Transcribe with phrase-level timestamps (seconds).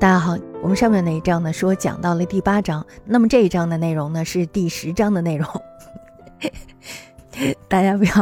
[0.00, 5.44] 大家好，我们上面那一章呢说讲到了第八章，那么这一章的内容呢是第十章的内容。
[7.66, 8.12] 大家不要，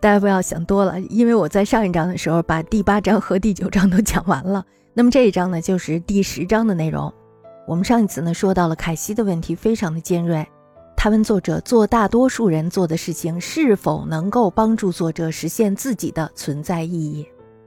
[0.00, 7.12] 大家不要想多了，因为我在上一章的时候把第八章和第九章都讲完了，那么这一章呢就是第十章的内容。
[7.68, 10.44] 我们上一次呢说到了凯西的问题非常的尖锐，
[10.96, 17.24] 他问作者做大多数人做的事情是否能够帮助作者实现自己的存在意义。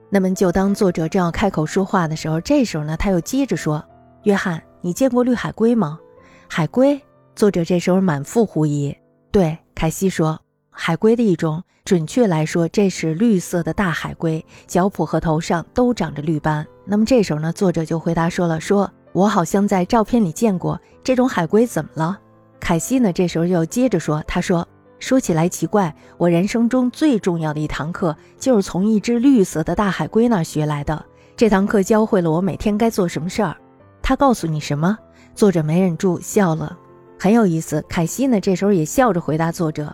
[0.09, 3.83] 那么，就当作者正要开口说话的时候，这时候呢，他又接着说
[4.23, 5.99] ：“约翰，你见过绿海龟吗？”
[6.47, 7.01] 海龟。
[7.35, 8.95] 作者这时候满腹狐疑。
[9.29, 10.39] 对，凯西说
[10.71, 22.17] ：“海龟的一种，准确来说，这是绿色的大海龟，脚蹼和头上都长着绿斑。”那么这时候呢，作者就回答说了：“说我好像在照片里见过这种海龟，怎么了？”
[22.61, 24.65] 凯西呢，这时候又接着说：“他说。”
[24.99, 31.05] 说起来奇怪，我人生中最重要的一堂课就是从一只绿色的大海龟那儿学来的。
[31.35, 33.55] 这堂课教会了我每天该做什么事儿。
[34.01, 34.97] 他告诉你什么？
[35.35, 36.77] 作者没忍住笑了，
[37.19, 37.83] 很有意思。
[37.89, 39.93] 凯西呢，这时候也笑着回答作者：“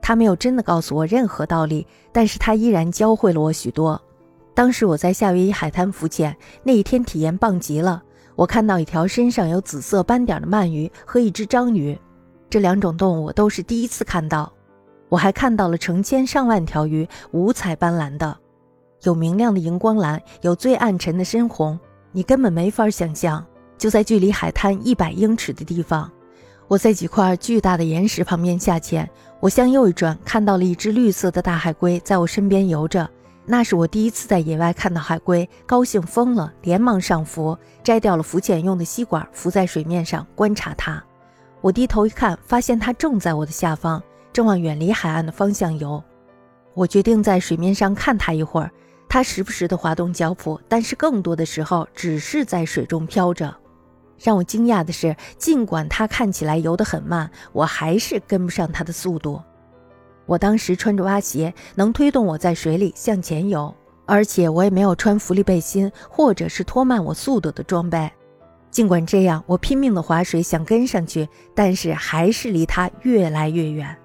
[0.00, 4.00] 他没有真的告诉我任何道理，但是他依然教会了我许多。
[4.54, 8.02] 当时我在夏威夷海滩浮潜，那一天体验棒极了。
[8.36, 11.98] 我看到一条身上有紫色斑点的鳗鱼和一只章鱼。”
[12.48, 14.52] 这两种动物都是第一次看到，
[15.08, 18.36] 我还看到了成千上万条鱼，五彩斑斓的，
[19.02, 21.78] 有明亮的荧光蓝，有最暗沉的深红，
[22.12, 23.44] 你根本没法想象。
[23.78, 26.10] 就在距离海滩一百英尺的地方，
[26.66, 29.08] 我在几块巨大的岩石旁边下潜，
[29.38, 33.06] 我向右一转，看到了一只绿色的大海龟在我身边游着。
[33.44, 41.04] 那是我第一次在野外看到海龟，高兴疯了，连忙上浮，摘掉了浮潜用的吸管，浮在水面上观察它。
[41.66, 44.00] 我低头一看，发现它正在我的下方，
[44.32, 46.00] 正往远离海岸的方向游。
[46.74, 48.70] 我决定在水面上看它一会儿。
[49.08, 53.52] 它时不时地滑动脚蹼，但是更多的时候只是在水中飘着。
[54.16, 59.42] 让我惊讶的是，尽管它看起来游得很慢，我还是跟不上它的速度。
[60.24, 63.74] 我当时穿着蛙鞋，能推动我在水里向前游，
[64.04, 68.08] 而且我也没有穿浮力背心或者是拖慢我速度的装备。
[68.76, 73.96] 尽管这样，我拼命的划水想跟上去，但是还是离他越来越远。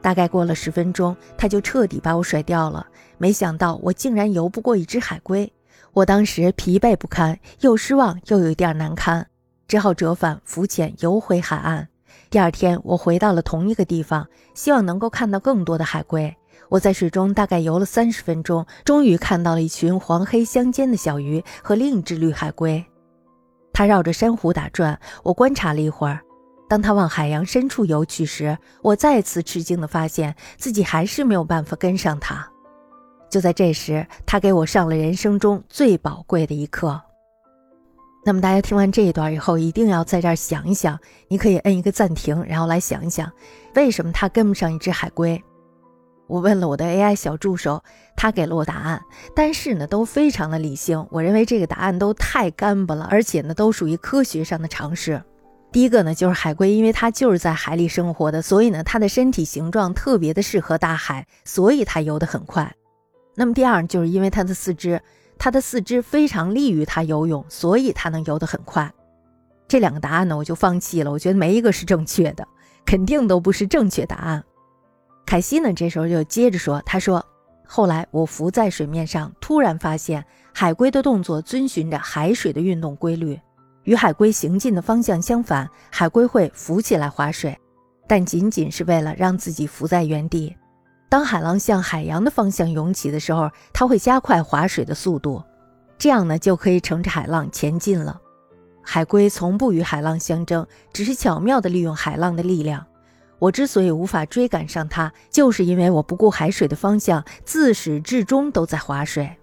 [0.00, 2.86] 大概过了十分钟，他就彻底把我甩掉了。
[3.18, 5.52] 没想到我竟然游不过一只海龟，
[5.92, 9.26] 我当时疲惫不堪，又失望又有一点难堪，
[9.66, 11.88] 只好折返浮潜游回海岸。
[12.30, 16.32] 第二天，我回到了同一个地方，希望能够看到更多的海龟。
[16.68, 22.84] 我在水中大概游了三十分钟，终于看到了一群黄黑相间的小鱼和另一只绿海龟。
[23.74, 26.20] 它绕着珊瑚打转，我观察了一会儿。
[26.66, 32.48] 当它往海洋深处游去时，我再次吃惊地发现自己还是没有办法跟上它。
[33.28, 36.98] 就在这时，它给我上了人生中最宝贵的一课。
[38.24, 40.98] 那么，大家听完这一段以后，一定要在这儿想一想。
[41.28, 43.30] 你可以摁一个暂停，然后来想一想，
[43.74, 45.42] 为什么它跟不上一只海龟。
[46.34, 47.84] 我问了我的 AI 小助手，
[48.16, 49.00] 他给了我答案，
[49.36, 51.06] 但是呢，都非常的理性。
[51.12, 55.22] 我认为这个答案都太干巴了，而且呢，都属于科学上的常识。
[55.70, 62.74] 第一个呢，就是海龟，因为它就是在海里生活的，所以呢，它的身体形状特别的适合大海，所以它游得很快。
[63.36, 65.00] 那么第二，就是因为它的四肢，
[65.38, 68.92] 它的四肢非常利于它游泳，所以它能游得很快。
[69.68, 72.44] 这两个答案呢，我就放弃了，我觉得没一个是正确的，
[72.84, 74.42] 肯定都不是正确答案。
[75.26, 75.72] 凯西呢？
[75.72, 77.24] 这时候就接着说：“他说，
[77.66, 83.40] 后来我浮在水面上，突然发现海龟的动作遵循着海水的运动规律，
[83.84, 85.68] 与海龟行进的方向相反。
[85.90, 87.58] 海龟会浮起来划水，
[88.06, 90.54] 但仅仅是为了让自己浮在原地。
[91.08, 95.42] 当海浪向海洋的方向涌起的时候，它会加快划水的速度，
[95.98, 98.20] 这样呢就可以乘着海浪前进了。
[98.82, 102.84] 海龟从不与海浪相争，只是巧妙地利用海浪的力量。”
[103.38, 109.36] 我之所以无法追赶上它，就是因为我不顾海水的方向，自始至终都在划水。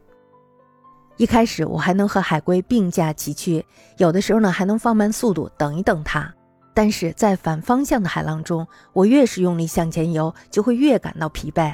[1.18, 3.64] 一开始我还能和海龟并驾齐驱，
[3.98, 6.34] 有的时候呢还能放慢速度等一等它。
[6.74, 11.74] 但是在反方向的海浪中，我越是用力向前游，就会越感到疲惫。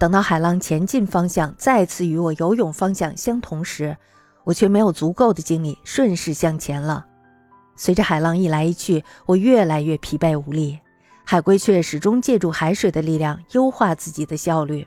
[0.00, 3.96] 等到海浪前进方向再次与我游泳方向相同时，
[4.42, 7.06] 我却没有足够的精力顺势向前了。
[7.76, 10.80] 随着海浪一来一去，我越来越疲惫无力。
[11.24, 14.86] 海龟却始终借助海水的力量优化自己的效率，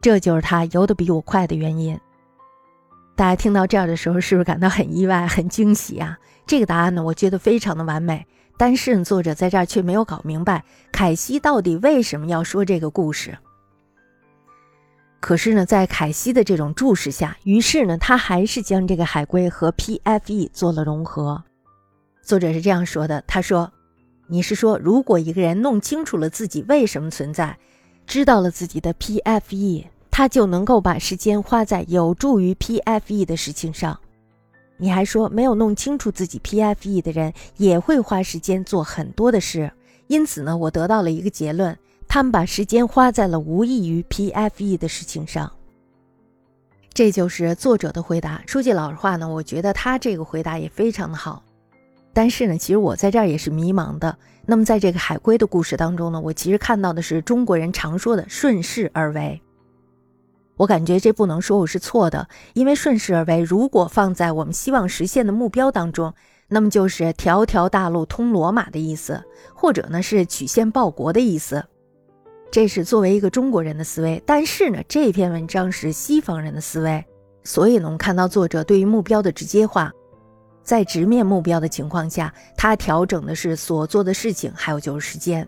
[0.00, 1.98] 这就是它游得比我快的原因。
[3.14, 6.18] 大家听到这儿的时候，是不是感到很意外、很惊喜啊？
[6.46, 8.26] 这个答案呢，我觉得非常的完美。
[8.56, 13.36] 但是作者在这儿却没有搞明白，凯西到底为什么要说这个故事。
[15.20, 21.42] 可是呢，在凯西的这种注视下，于是呢，他还是将这个海龟和 PFE 做了融合。
[22.22, 23.72] 作者是这样说的：“他说，
[24.26, 27.58] 你是说，如果一个人弄清楚了自己为什么存在，
[28.06, 33.98] 知道了自己的 PFE，他就能够把时间花在有助于 PFE 的事情上。
[34.76, 39.72] 你还说，没有弄清楚自己 PFE 的人也会花时间做很多的事。
[40.06, 41.76] 因此呢，我得到了一个结论。”
[42.08, 45.50] 他们把时间花在了无益于 PFE 的事情上，
[46.92, 48.42] 这就是作者的回答。
[48.46, 51.42] 说句老实话呢，我觉得他这个回答也非常的好。
[52.12, 54.16] 但是呢，其实我在这儿也是迷茫的。
[54.44, 59.40] 那么在这个海龟的故事当中呢，我其实看到的是中国人常说的“顺势而为”。
[60.58, 66.12] 我感觉这不能说我是错的，因为“顺势而为”如果放在我们希望实现的目标当中，
[66.48, 69.22] 那么就是“条条大路通罗马”的意思，
[69.54, 71.64] 或者呢是曲线报国的意思。
[72.50, 77.02] 这是作为一个中国人的思维，但是呢，这篇文章是西方人的思维，
[77.44, 79.90] 所以呢，我们看到作者对于目标的直接化，
[80.62, 85.46] 在直面目标的情况下，他调整的是所做的事情，还有就是时间。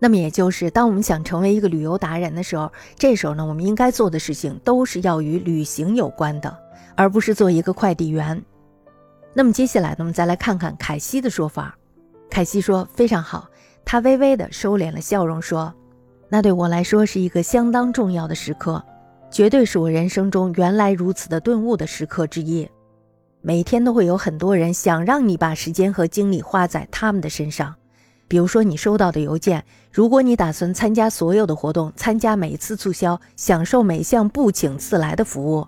[0.00, 6.56] 那么也就是，当我们想成为一个旅游达人的时候，这时候呢，我们应该做的事情都是要与旅行有关的，
[6.94, 8.40] 而不是做一个快递员。
[9.34, 11.76] 那么接下来呢，我们再来看看凯西的说法。
[12.30, 13.48] 凯西说非常好，
[13.84, 15.74] 他微微的收敛了笑容说。
[16.28, 18.84] 那对我来说是一个相当重要的时刻，
[19.30, 22.68] 绝对是我人生中原来如此的顿悟的时刻之一。
[23.40, 27.74] 每天都会有很多人想让你把时间和精力花在他们的身上，
[28.26, 35.66] 比如说你收到的邮件，如果你打算参加所有的活动，参加每次促销，享受每项不请自来的服务，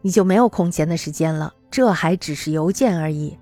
[0.00, 1.52] 你就没有空闲的时间了。
[1.70, 3.36] 这还只是邮件而已。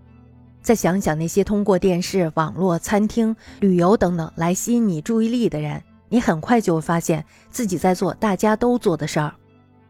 [0.61, 5.83] 再想想那些通过电视、网络、餐厅、旅游等等来吸引你注意力的人。
[6.11, 9.33] 你很快就会发现自己在做大家都做的事儿，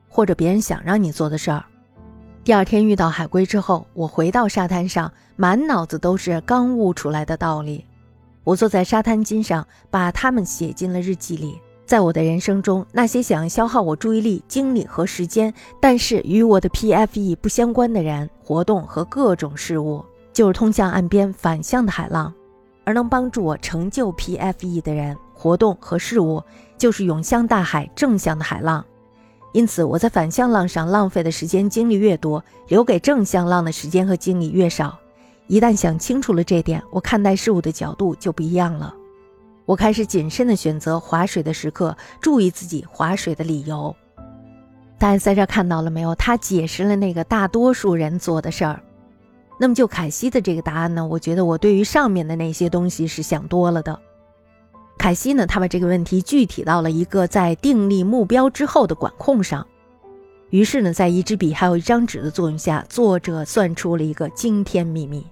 [0.09, 1.65] 或者别人想让你做的事儿。
[2.49, 7.85] 第二天遇到海龟之后，我回到沙滩上，满脑子都是刚悟出来的道理。
[8.43, 11.61] 我坐在沙滩巾上，把它们写进了日记里。
[11.85, 20.03] 在我的人生中，那些想要消耗我注意力、精力和时间，但是与我的 PFE 不相关的人、活动和各种事物，
[20.33, 22.33] 就是通向岸边反向的海浪；
[22.85, 25.15] 而能帮助我成就 PFE 的人。
[25.35, 26.43] 活动和事物
[26.79, 28.83] 就是涌向大海正向的海浪，
[29.53, 34.99] 因此我在反向浪上浪费的时间精力越多，留给正向浪的时间和精力越少。
[35.47, 38.95] 一旦想清楚了这点，我看待事物的角度就不一样了。
[39.65, 43.95] 我开始谨慎地选择划水的时刻，注意自己划水的理由。
[44.99, 46.15] 大家在这看到了没有？
[46.15, 48.81] 他解释了那个大多数人做的事儿。
[49.61, 51.07] 那么就凯西的这个答案呢？
[51.07, 53.99] 我觉得我对于上面的那些东西是想多了的。
[54.99, 59.67] 凯西呢，他把这个问题具体到了一个在订立目标之后的管控上。
[60.51, 65.25] 于是呢，在一支笔还有一张纸的作用下，作者算出了一个惊天秘密。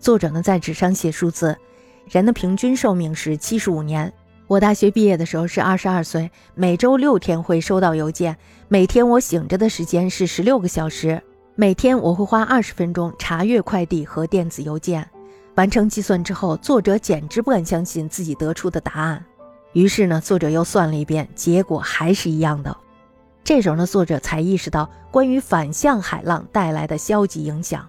[0.00, 1.56] 作者呢，在纸上写数字：
[2.08, 4.12] 人的平均寿命是七十五年。
[4.46, 8.36] 我大学毕业的时候是二十二岁，每周六天会收到邮件，
[8.68, 11.22] 每天我醒着的时间是十六个小时，
[11.54, 15.06] 每天我会花二十分钟查阅快递和电子邮件。
[15.58, 19.24] 完成计算之后，作者简直不敢相信自己得出的答案。
[19.72, 22.76] 于是呢，作者又算了一遍，结果还是一样的。
[23.42, 27.84] 这时候呢，作者才意识到关于反向海浪带来的消极影响。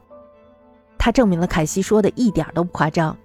[0.98, 3.15] 他证明了凯西说的一点都不夸张。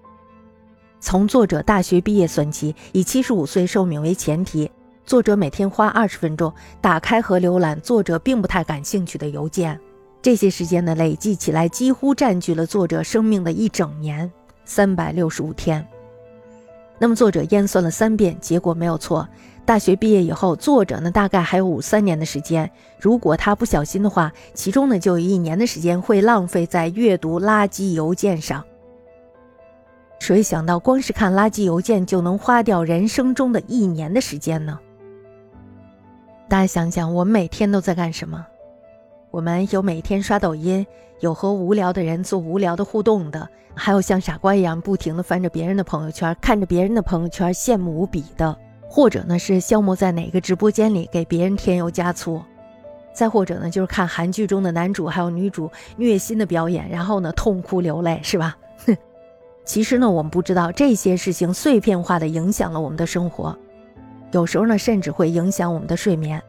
[1.00, 4.70] 从作者大学毕业算起，以七十五岁寿命为前提，
[5.06, 6.52] 作者每天花二十分钟
[6.82, 9.80] 打开和浏览作者并不太感兴趣的邮件。
[10.24, 14.32] 这些时间呢，累计起来几乎占据了作者生命的一整年，
[14.64, 15.86] 三百六十五天。
[16.98, 19.28] 那么作者验算了三遍，结果没有错。
[19.66, 22.70] 大学毕业以后，作者呢大概还有五三年的时间。
[22.98, 28.64] 如果他不小心的话，其中呢就有一年的时间会浪费在阅读垃圾邮件上。
[30.20, 34.78] 谁想到，光是看垃圾邮件就能花掉人生中的一年的时间呢？
[36.48, 38.46] 大家想想，我每天都在干什么？
[39.34, 40.86] 我们有每天刷抖音，
[41.18, 48.56] 有和无聊的人做无聊的互动的，还有像傻瓜一样不停地翻着别人的朋友圈，看着别人的朋友圈羡慕无比的，
[48.88, 52.40] 或者呢是消磨在哪个直播间里给别人添油加醋，
[53.12, 58.56] 再或者呢就是看韩剧中的男主还有女主虐心的表演，然后呢痛哭流泪，是吧？
[58.86, 58.96] 哼，
[59.66, 63.58] 其实呢我们不知道这些事情碎片化的影响了我们的生活，
[64.30, 66.40] 有时候呢甚至会影响我们的睡眠。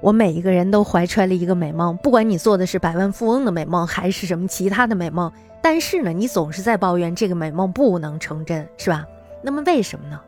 [0.00, 9.04] 我每一个人都怀揣了一个美梦，不管你做的是百万富翁的美梦，还是什么其他的美梦，但是呢，你总是在抱怨这个美梦不能成真，是吧？
[9.42, 10.20] 那么为什么呢？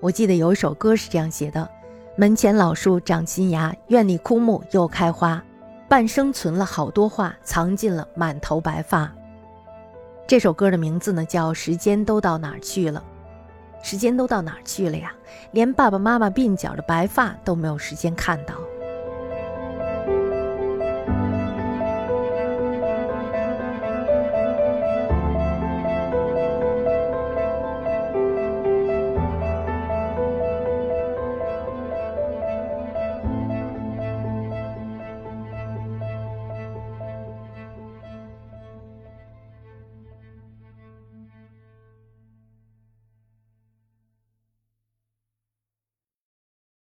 [0.00, 1.68] 我记得有一首歌是这样写的：
[2.16, 5.42] 门前老树长新芽，院里枯木又开花。
[5.88, 9.12] 半生存了好多话，藏进了满头白发。
[10.26, 13.04] 这首歌的名字呢，叫《时间都到哪儿去了》。
[13.82, 15.12] 时间都到哪儿去了呀？
[15.50, 18.54] 连爸爸妈妈鬓角的白发都没有时间看到。